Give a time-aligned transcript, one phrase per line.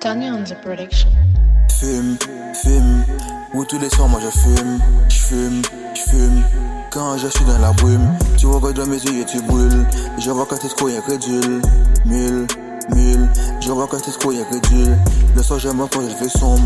[0.00, 1.10] Tony on the production.
[1.78, 2.16] Fume,
[2.54, 3.04] fume,
[3.52, 4.80] où tous les soirs moi je fume,
[5.10, 5.62] je fume,
[5.94, 6.42] je fume.
[6.90, 8.08] Quand je suis dans la brume,
[8.38, 9.86] tu regardes dans mes yeux et tu brûles.
[10.18, 11.60] Je vois quand t'es trop incrédule,
[12.06, 12.46] mule,
[12.94, 13.28] mule.
[13.60, 14.96] Je vois quand t'es trop incrédule.
[15.36, 16.62] Le soir m'en quand je fais sombre,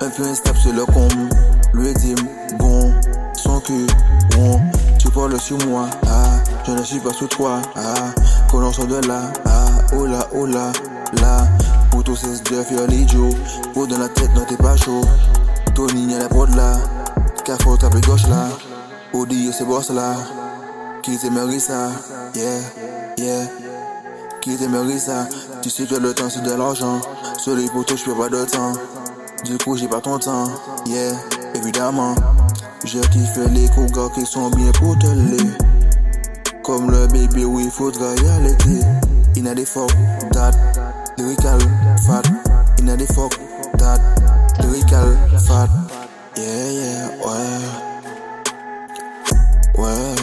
[0.00, 1.28] un peu instable sur le comble.
[1.74, 2.16] Lui dit
[2.58, 2.92] bon,
[3.34, 3.86] son cul,
[4.32, 4.60] bon.
[4.98, 8.10] Tu parles sur moi, ah, je ne suis pas sous toi, ah.
[8.50, 10.72] Quand on sort de là, ah, oh là, oh là,
[11.20, 11.46] là.
[12.12, 13.30] Pour tous ces deux faire l'idiot,
[13.72, 15.00] pour dans la tête, non t'es pas chaud.
[15.74, 16.74] Tony, y'a la prod là,
[17.42, 18.50] Carrefour tape gauche là.
[19.14, 20.14] Oublier ces boss là,
[21.02, 21.88] qui t'aimerait ça,
[22.34, 22.58] yeah,
[23.16, 23.46] yeah.
[24.42, 25.26] Qui t'aimerait ça,
[25.62, 27.00] tu sais que le temps c'est de l'argent.
[27.38, 28.74] Sur les poteaux, je pas de temps.
[29.44, 30.44] Du coup, j'ai pas ton temps,
[30.84, 31.14] yeah,
[31.54, 32.14] évidemment.
[32.84, 35.06] Je kiffe les cougars qui sont bien pour te
[36.62, 38.54] Comme le bébé où il faudra y aller.
[39.34, 39.90] Il a des fuck
[40.32, 40.52] that,
[41.18, 41.58] lyrical
[42.06, 42.22] fat.
[42.78, 43.32] Il a des fuck
[43.78, 44.00] that,
[44.60, 45.68] lyrical fat.
[46.36, 47.92] Yeah, yeah, ouais.
[49.78, 50.14] Ouais,